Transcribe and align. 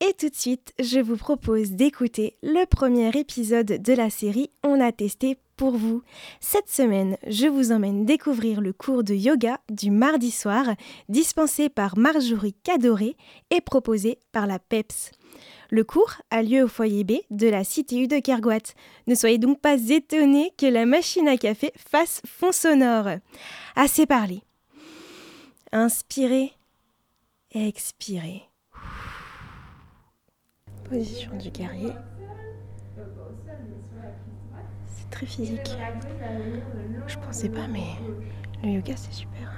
Et 0.00 0.12
tout 0.12 0.28
de 0.28 0.34
suite, 0.34 0.74
je 0.78 1.00
vous 1.00 1.16
propose 1.16 1.70
d'écouter 1.70 2.36
le 2.42 2.66
premier 2.66 3.08
épisode 3.18 3.80
de 3.80 3.92
la 3.94 4.10
série 4.10 4.50
On 4.62 4.78
a 4.78 4.92
testé 4.92 5.38
pour 5.56 5.76
vous. 5.78 6.02
Cette 6.38 6.68
semaine, 6.68 7.16
je 7.26 7.46
vous 7.46 7.72
emmène 7.72 8.04
découvrir 8.04 8.60
le 8.60 8.74
cours 8.74 9.04
de 9.04 9.14
yoga 9.14 9.58
du 9.70 9.90
mardi 9.90 10.30
soir 10.30 10.66
dispensé 11.08 11.70
par 11.70 11.96
Marjorie 11.96 12.54
Cadoré 12.62 13.16
et 13.50 13.62
proposé 13.62 14.18
par 14.32 14.46
la 14.46 14.58
PEPS. 14.58 15.12
Le 15.70 15.82
cours 15.82 16.12
a 16.30 16.42
lieu 16.42 16.64
au 16.64 16.68
foyer 16.68 17.02
B 17.02 17.12
de 17.30 17.48
la 17.48 17.64
CTU 17.64 18.06
de 18.06 18.18
Kerguat. 18.18 18.74
Ne 19.06 19.14
soyez 19.14 19.38
donc 19.38 19.62
pas 19.62 19.78
étonnés 19.78 20.52
que 20.58 20.66
la 20.66 20.84
machine 20.84 21.26
à 21.26 21.38
café 21.38 21.72
fasse 21.74 22.20
fond 22.26 22.52
sonore. 22.52 23.08
Assez 23.74 24.04
parlé. 24.04 24.42
Inspirez, 25.72 26.52
expirez. 27.52 28.42
Position 30.88 31.36
du 31.36 31.50
guerrier. 31.50 31.92
C'est 34.86 35.10
très 35.10 35.26
physique. 35.26 35.76
Je 37.06 37.16
pensais 37.18 37.48
pas, 37.48 37.66
mais 37.68 37.86
le 38.62 38.70
yoga 38.70 38.94
c'est 38.96 39.12
super. 39.12 39.52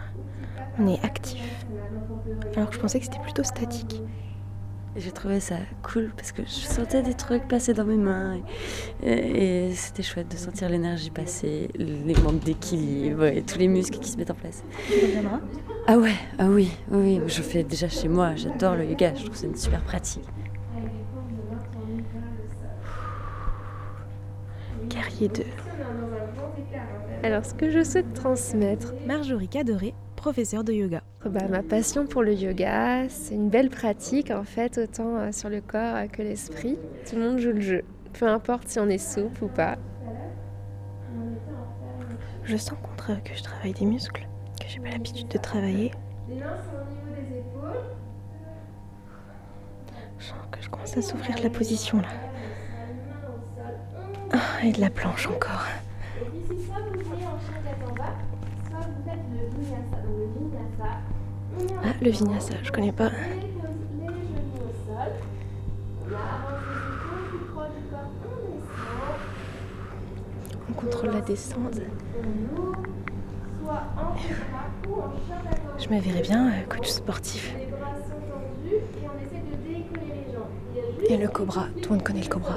On 0.78 0.86
est 0.86 1.04
actif. 1.04 1.66
Alors 2.56 2.70
que 2.70 2.76
je 2.76 2.80
pensais 2.80 2.98
que 2.98 3.04
c'était 3.04 3.20
plutôt 3.20 3.42
statique. 3.42 4.02
J'ai 4.96 5.12
trouvé 5.12 5.38
ça 5.38 5.56
cool 5.82 6.10
parce 6.16 6.32
que 6.32 6.42
je 6.42 6.48
sentais 6.48 7.02
des 7.02 7.14
trucs 7.14 7.46
passer 7.46 7.72
dans 7.74 7.84
mes 7.84 7.96
mains 7.96 8.40
et, 9.04 9.70
c'était 9.74 10.02
chouette 10.02 10.28
de 10.28 10.36
sentir 10.36 10.68
l'énergie 10.68 11.10
passer, 11.10 11.68
les 11.76 12.14
membres 12.16 12.40
d'équilibre 12.40 13.26
et 13.26 13.42
tous 13.42 13.58
les 13.58 13.68
muscles 13.68 13.98
qui 13.98 14.10
se 14.10 14.16
mettent 14.16 14.30
en 14.30 14.34
place. 14.34 14.64
Ah 15.86 15.98
ouais, 15.98 16.14
ah 16.38 16.48
oui, 16.48 16.70
oui, 16.90 17.20
je 17.26 17.42
fais 17.42 17.62
déjà 17.62 17.88
chez 17.88 18.08
moi, 18.08 18.34
j'adore 18.34 18.74
le 18.74 18.86
yoga, 18.86 19.14
je 19.14 19.20
trouve 19.20 19.30
que 19.30 19.36
c'est 19.36 19.46
une 19.46 19.56
super 19.56 19.82
pratique. 19.82 20.24
Guerrier 25.08 25.28
2. 25.28 25.44
Alors, 27.22 27.44
ce 27.44 27.54
que 27.54 27.70
je 27.70 27.82
souhaite 27.82 28.12
transmettre, 28.14 28.94
Marjorie 29.06 29.48
Cadoré, 29.48 29.94
professeure 30.16 30.64
de 30.64 30.72
yoga. 30.72 31.02
bah, 31.24 31.48
ma 31.48 31.62
passion 31.62 32.06
pour 32.06 32.22
le 32.22 32.32
yoga, 32.32 33.08
c'est 33.08 33.34
une 33.34 33.48
belle 33.48 33.70
pratique 33.70 34.30
en 34.30 34.44
fait, 34.44 34.78
autant 34.78 35.16
euh, 35.16 35.32
sur 35.32 35.48
le 35.48 35.60
corps 35.60 35.96
euh, 35.96 36.06
que 36.06 36.22
l'esprit. 36.22 36.78
Tout 37.08 37.16
le 37.16 37.22
monde 37.22 37.38
joue 37.38 37.52
le 37.52 37.60
jeu, 37.60 37.82
peu 38.12 38.26
importe 38.26 38.68
si 38.68 38.78
on 38.78 38.88
est 38.88 38.98
souple 38.98 39.44
ou 39.44 39.48
pas. 39.48 39.76
Je 42.44 42.56
sens 42.56 42.78
contre 42.82 43.22
que 43.22 43.34
je 43.34 43.42
travaille 43.42 43.72
des 43.72 43.84
muscles 43.84 44.26
que 44.60 44.68
j'ai 44.68 44.80
pas 44.80 44.90
l'habitude 44.90 45.28
de 45.28 45.38
travailler. 45.38 45.90
Je 50.18 50.24
sens 50.24 50.38
que 50.50 50.62
je 50.62 50.68
commence 50.68 50.96
à 50.96 51.02
s'ouvrir 51.02 51.36
la 51.42 51.50
position 51.50 51.98
là. 51.98 52.08
Ah, 54.32 54.64
et 54.64 54.72
de 54.72 54.80
la 54.80 54.90
planche 54.90 55.26
encore. 55.26 55.64
Ah, 61.84 61.92
le 62.00 62.10
vinyasa, 62.10 62.54
je 62.62 62.70
connais 62.70 62.92
pas. 62.92 63.10
On 70.68 70.72
contrôle 70.74 71.10
la 71.10 71.20
descente. 71.20 71.80
Je 75.78 75.88
me 75.88 76.00
verrais 76.00 76.22
bien 76.22 76.48
euh, 76.48 76.62
coach 76.68 76.88
sportif. 76.88 77.54
Et 81.08 81.16
le 81.16 81.28
cobra, 81.28 81.66
tout 81.82 81.90
le 81.90 81.96
monde 81.96 82.02
connaît 82.04 82.22
le 82.22 82.28
cobra. 82.28 82.56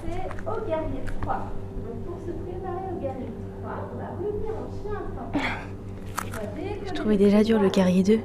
Passer 0.00 0.20
au 0.46 0.66
guerrier 0.66 1.00
3. 1.22 1.34
Donc 1.86 2.04
pour 2.04 2.18
se 2.20 2.32
préparer 2.32 2.92
au 2.92 3.00
guerrier 3.00 3.28
3, 3.62 3.90
on 3.92 3.98
va 3.98 4.08
revenir 4.18 4.50
en 4.50 4.70
chien. 4.82 5.00
Je 6.86 6.92
trouvais 6.92 7.16
déjà 7.16 7.42
dur 7.42 7.60
le 7.60 7.68
guerrier 7.68 8.02
2, 8.02 8.20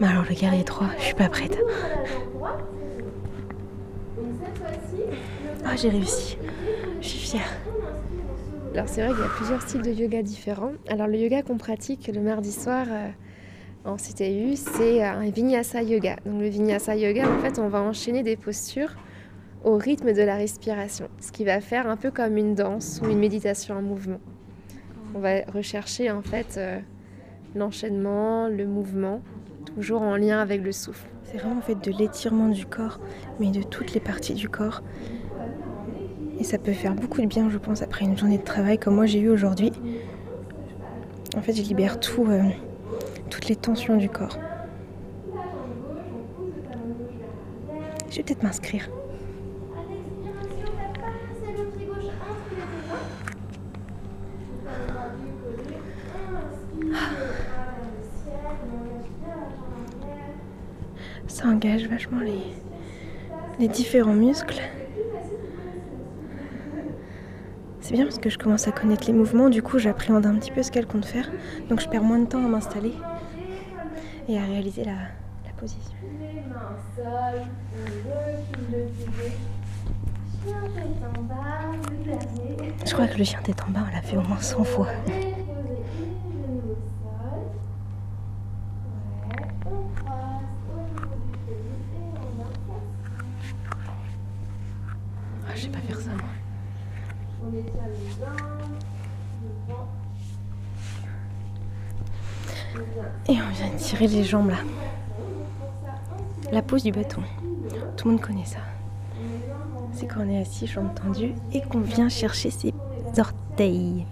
mais 0.00 0.06
alors 0.06 0.24
le 0.28 0.34
guerrier 0.34 0.64
3, 0.64 0.86
je 0.98 1.02
suis 1.04 1.14
pas 1.14 1.28
prête. 1.28 1.58
Ah, 5.64 5.76
j'ai 5.76 5.90
réussi. 5.90 6.38
Je 7.00 7.06
suis 7.06 7.18
fière. 7.18 7.48
Alors 8.72 8.88
c'est 8.88 9.02
vrai 9.02 9.12
qu'il 9.12 9.22
y 9.22 9.26
a 9.26 9.30
plusieurs 9.30 9.62
styles 9.62 9.82
de 9.82 9.90
yoga 9.90 10.22
différents. 10.22 10.72
Alors 10.88 11.06
le 11.06 11.16
yoga 11.16 11.42
qu'on 11.42 11.58
pratique 11.58 12.10
le 12.12 12.20
mardi 12.20 12.52
soir 12.52 12.86
euh, 12.88 13.08
en 13.84 13.96
CTU, 13.96 14.56
c'est 14.56 15.02
un 15.02 15.28
vinyasa 15.28 15.82
yoga. 15.82 16.16
Donc 16.24 16.40
le 16.40 16.48
vinyasa 16.48 16.96
yoga, 16.96 17.28
en 17.28 17.40
fait, 17.40 17.58
on 17.58 17.68
va 17.68 17.80
enchaîner 17.80 18.22
des 18.22 18.36
postures 18.36 18.94
au 19.64 19.76
rythme 19.76 20.12
de 20.12 20.22
la 20.22 20.36
respiration, 20.36 21.08
ce 21.20 21.32
qui 21.32 21.44
va 21.44 21.60
faire 21.60 21.88
un 21.88 21.96
peu 21.96 22.10
comme 22.10 22.36
une 22.36 22.54
danse 22.54 23.00
ou 23.02 23.10
une 23.10 23.18
méditation 23.18 23.76
en 23.76 23.82
mouvement. 23.82 24.20
On 25.14 25.18
va 25.18 25.40
rechercher 25.52 26.10
en 26.10 26.22
fait 26.22 26.56
euh, 26.56 26.78
l'enchaînement, 27.54 28.48
le 28.48 28.66
mouvement, 28.66 29.20
toujours 29.74 30.02
en 30.02 30.16
lien 30.16 30.38
avec 30.40 30.62
le 30.62 30.72
souffle. 30.72 31.06
C'est 31.24 31.38
vraiment 31.38 31.58
en 31.58 31.62
fait 31.62 31.82
de 31.84 31.90
l'étirement 31.90 32.48
du 32.48 32.64
corps, 32.64 33.00
mais 33.38 33.50
de 33.50 33.62
toutes 33.62 33.92
les 33.92 34.00
parties 34.00 34.34
du 34.34 34.48
corps. 34.48 34.82
Et 36.38 36.44
ça 36.44 36.56
peut 36.58 36.72
faire 36.72 36.94
beaucoup 36.94 37.20
de 37.20 37.26
bien, 37.26 37.50
je 37.50 37.58
pense, 37.58 37.82
après 37.82 38.04
une 38.04 38.16
journée 38.16 38.38
de 38.38 38.44
travail 38.44 38.78
comme 38.78 38.94
moi 38.94 39.06
j'ai 39.06 39.20
eu 39.20 39.28
aujourd'hui. 39.28 39.72
En 41.36 41.42
fait, 41.42 41.52
je 41.52 41.62
libère 41.62 42.00
tout, 42.00 42.26
euh, 42.28 42.42
toutes 43.28 43.48
les 43.48 43.56
tensions 43.56 43.96
du 43.96 44.08
corps. 44.08 44.36
Je 48.10 48.16
vais 48.16 48.22
peut-être 48.24 48.42
m'inscrire. 48.42 48.90
Ça 61.30 61.46
engage 61.46 61.86
vachement 61.86 62.20
les, 63.58 63.68
différents 63.68 64.12
muscles. 64.12 64.60
C'est 67.80 67.94
bien 67.94 68.04
parce 68.04 68.18
que 68.18 68.28
je 68.28 68.36
commence 68.36 68.66
à 68.66 68.72
connaître 68.72 69.06
les 69.06 69.12
mouvements, 69.12 69.48
du 69.48 69.62
coup 69.62 69.78
j'appréhende 69.78 70.26
un 70.26 70.34
petit 70.34 70.50
peu 70.50 70.62
ce 70.62 70.70
qu'elle 70.72 70.86
compte 70.86 71.04
faire. 71.04 71.30
Donc 71.68 71.80
je 71.80 71.88
perds 71.88 72.02
moins 72.02 72.18
de 72.18 72.26
temps 72.26 72.44
à 72.44 72.48
m'installer 72.48 72.92
et 74.28 74.38
à 74.38 74.44
réaliser 74.44 74.84
la, 74.84 74.92
la 74.92 75.52
position. 75.56 75.94
Je 82.84 82.92
crois 82.92 83.06
que 83.06 83.18
le 83.18 83.24
chien 83.24 83.40
tête 83.42 83.62
en 83.66 83.70
bas, 83.70 83.86
on 83.88 83.94
l'a 83.94 84.02
fait 84.02 84.16
au 84.16 84.22
moins 84.22 84.40
100 84.40 84.64
fois. 84.64 84.88
Je 95.60 95.66
sais 95.66 95.70
pas 95.70 95.78
faire 95.80 96.00
ça 96.00 96.10
moi. 96.10 97.52
Et 103.28 103.32
on 103.32 103.50
vient 103.52 103.74
de 103.74 103.78
tirer 103.78 104.06
les 104.06 104.24
jambes 104.24 104.50
là. 104.50 104.56
La 106.50 106.62
pose 106.62 106.82
du 106.82 106.92
bâton. 106.92 107.22
Tout 107.96 108.08
le 108.08 108.14
monde 108.14 108.22
connaît 108.22 108.44
ça. 108.46 108.60
C'est 109.92 110.06
quand 110.06 110.20
on 110.20 110.30
est 110.30 110.40
assis, 110.40 110.66
jambes 110.66 110.94
tendues, 110.94 111.34
et 111.52 111.60
qu'on 111.60 111.80
vient 111.80 112.08
chercher 112.08 112.50
ses 112.50 112.72
orteils. 113.18 114.06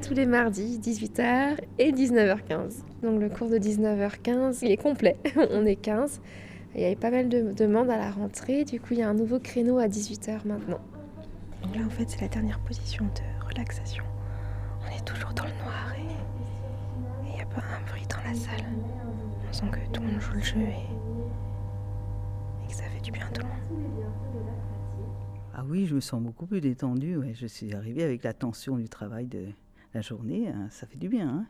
Tous 0.00 0.14
les 0.14 0.24
mardis, 0.24 0.80
18h 0.82 1.58
et 1.78 1.92
19h15. 1.92 2.82
Donc 3.02 3.20
le 3.20 3.28
cours 3.28 3.50
de 3.50 3.58
19h15, 3.58 4.60
il 4.62 4.70
est 4.70 4.76
complet. 4.78 5.18
on 5.50 5.66
est 5.66 5.76
15. 5.76 6.20
Il 6.76 6.82
y 6.82 6.84
avait 6.84 6.94
pas 6.94 7.10
mal 7.10 7.28
de 7.30 7.52
demandes 7.52 7.88
à 7.90 7.96
la 7.96 8.10
rentrée. 8.10 8.64
Du 8.64 8.78
coup, 8.80 8.88
il 8.92 8.98
y 8.98 9.02
a 9.02 9.08
un 9.08 9.14
nouveau 9.14 9.40
créneau 9.40 9.78
à 9.78 9.88
18h 9.88 10.46
maintenant. 10.46 10.78
Donc 11.62 11.74
là, 11.74 11.82
en 11.86 11.90
fait, 11.90 12.08
c'est 12.08 12.20
la 12.20 12.28
dernière 12.28 12.60
position 12.60 13.06
de 13.06 13.46
relaxation. 13.48 14.04
On 14.84 14.88
est 14.94 15.04
toujours 15.04 15.32
dans 15.32 15.44
le 15.44 15.52
noir 15.52 15.94
et 15.98 17.26
il 17.28 17.34
n'y 17.34 17.40
a 17.40 17.46
pas 17.46 17.62
un 17.62 17.80
bruit 17.90 18.06
dans 18.08 18.22
la 18.30 18.34
salle. 18.34 18.64
On 19.48 19.52
sent 19.52 19.66
que 19.72 19.78
tout 19.90 20.02
le 20.02 20.08
monde 20.12 20.20
joue 20.20 20.34
le 20.34 20.40
jeu 20.42 20.60
et, 20.60 20.86
et 22.64 22.68
que 22.68 22.74
ça 22.74 22.84
fait 22.84 23.00
du 23.00 23.10
bien 23.10 23.26
à 23.26 23.30
tout 23.30 23.40
le 23.40 23.48
monde. 23.48 23.56
Ah 25.54 25.64
oui, 25.66 25.86
je 25.86 25.94
me 25.94 26.00
sens 26.00 26.20
beaucoup 26.20 26.44
plus 26.46 26.60
détendue. 26.60 27.16
Ouais. 27.16 27.32
Je 27.34 27.46
suis 27.46 27.74
arrivée 27.74 28.04
avec 28.04 28.22
la 28.22 28.34
tension 28.34 28.76
du 28.76 28.88
travail 28.90 29.26
de 29.26 29.46
la 29.94 30.02
journée. 30.02 30.48
hein. 30.48 30.68
Ça 30.70 30.86
fait 30.86 30.98
du 30.98 31.08
bien. 31.08 31.46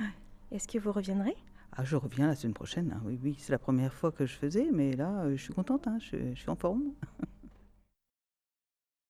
hein. 0.00 0.04
Est-ce 0.50 0.66
que 0.66 0.78
vous 0.78 0.90
reviendrez? 0.90 1.36
Ah, 1.72 1.84
je 1.84 1.96
reviens 1.96 2.26
la 2.26 2.34
semaine 2.34 2.54
prochaine. 2.54 2.92
hein. 2.96 3.02
Oui, 3.04 3.18
oui, 3.22 3.36
c'est 3.38 3.52
la 3.52 3.58
première 3.58 3.94
fois 3.94 4.12
que 4.12 4.26
je 4.26 4.34
faisais, 4.36 4.70
mais 4.72 4.94
là, 4.96 5.22
euh, 5.24 5.36
je 5.36 5.42
suis 5.42 5.54
contente. 5.54 5.86
hein. 5.86 5.98
Je, 6.00 6.16
je 6.34 6.40
suis 6.40 6.50
en 6.50 6.56
forme. 6.56 6.82